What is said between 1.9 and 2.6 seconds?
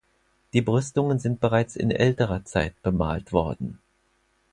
älterer